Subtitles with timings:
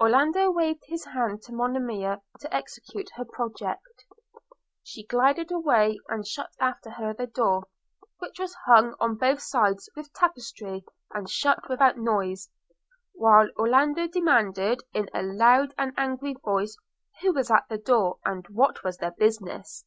[0.00, 4.04] Orlando waved his hand to Monimia to execute her project:–
[4.82, 7.68] she glided away, and shut after her the door,
[8.18, 12.50] which was hung on both sides with tapestry and shut without noise,
[13.14, 16.76] while Orlando demanded, in a loud and angry voice,
[17.22, 19.84] who was at the door, and what was their business?